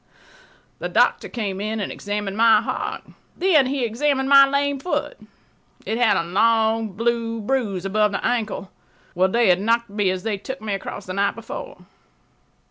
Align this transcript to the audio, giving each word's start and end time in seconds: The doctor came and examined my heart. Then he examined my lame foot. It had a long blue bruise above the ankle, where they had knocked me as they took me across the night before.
The 0.79 0.89
doctor 0.89 1.29
came 1.29 1.61
and 1.61 1.79
examined 1.79 2.35
my 2.35 2.59
heart. 2.59 3.03
Then 3.37 3.67
he 3.67 3.85
examined 3.85 4.29
my 4.29 4.47
lame 4.49 4.79
foot. 4.79 5.15
It 5.85 5.99
had 5.99 6.17
a 6.17 6.23
long 6.23 6.93
blue 6.93 7.39
bruise 7.39 7.85
above 7.85 8.11
the 8.11 8.25
ankle, 8.25 8.71
where 9.13 9.27
they 9.27 9.49
had 9.49 9.61
knocked 9.61 9.91
me 9.91 10.09
as 10.09 10.23
they 10.23 10.39
took 10.39 10.59
me 10.59 10.73
across 10.73 11.05
the 11.05 11.13
night 11.13 11.35
before. 11.35 11.85